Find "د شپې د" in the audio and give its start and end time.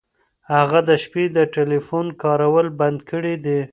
0.89-1.37